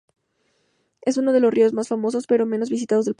Es 1.03 1.17
uno 1.17 1.31
de 1.31 1.39
los 1.39 1.53
ríos 1.53 1.73
más 1.73 1.89
famosos 1.89 2.25
pero 2.25 2.47
menos 2.47 2.71
visitados 2.71 3.05
del 3.05 3.09
país. 3.09 3.09